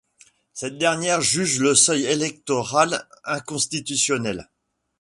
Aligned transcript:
Cette 0.53 0.79
dernière 0.79 1.21
juge 1.21 1.59
le 1.59 1.75
seuil 1.75 2.05
électoral 2.07 3.07
inconstitutionnel. 3.23 4.49